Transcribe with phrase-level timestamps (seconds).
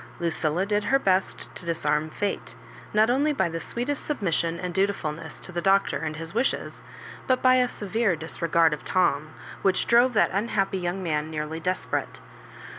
[0.19, 2.55] Lucilla did her best to disarm fate,
[2.91, 6.81] not only by the sweetest submission and dutifulness to the Doctor and his wishes,
[7.27, 12.19] but by a severe disregard of Tom, which drove that unhappy young man nearly desperate.